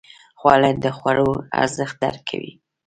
[0.39, 1.29] خوړل د خوړو
[1.61, 2.51] ارزښت درک کوي